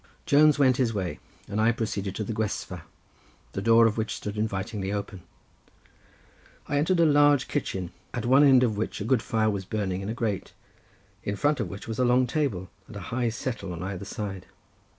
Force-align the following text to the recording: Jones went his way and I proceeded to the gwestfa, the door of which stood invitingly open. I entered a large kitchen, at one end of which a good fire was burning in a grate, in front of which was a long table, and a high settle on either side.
Jones 0.25 0.57
went 0.57 0.77
his 0.77 0.95
way 0.95 1.19
and 1.47 1.61
I 1.61 1.71
proceeded 1.71 2.15
to 2.15 2.23
the 2.23 2.33
gwestfa, 2.33 2.81
the 3.51 3.61
door 3.61 3.85
of 3.85 3.99
which 3.99 4.15
stood 4.15 4.35
invitingly 4.35 4.91
open. 4.91 5.21
I 6.67 6.79
entered 6.79 6.99
a 6.99 7.05
large 7.05 7.47
kitchen, 7.47 7.91
at 8.11 8.25
one 8.25 8.43
end 8.43 8.63
of 8.63 8.75
which 8.75 8.99
a 8.99 9.03
good 9.05 9.21
fire 9.21 9.51
was 9.51 9.63
burning 9.63 10.01
in 10.01 10.09
a 10.09 10.15
grate, 10.15 10.53
in 11.23 11.35
front 11.35 11.59
of 11.59 11.69
which 11.69 11.87
was 11.87 11.99
a 11.99 12.03
long 12.03 12.25
table, 12.25 12.71
and 12.87 12.95
a 12.95 12.99
high 13.13 13.29
settle 13.29 13.73
on 13.73 13.83
either 13.83 14.05
side. 14.05 14.47